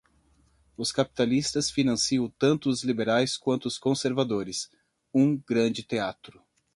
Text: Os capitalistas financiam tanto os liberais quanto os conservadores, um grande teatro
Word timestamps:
Os 0.75 0.91
capitalistas 0.91 1.69
financiam 1.69 2.27
tanto 2.27 2.69
os 2.71 2.81
liberais 2.83 3.37
quanto 3.37 3.67
os 3.67 3.77
conservadores, 3.77 4.67
um 5.13 5.37
grande 5.37 5.83
teatro 5.83 6.41